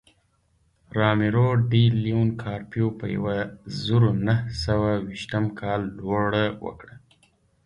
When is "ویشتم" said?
5.07-5.45